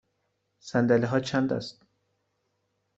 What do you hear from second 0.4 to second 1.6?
صندلی ها چند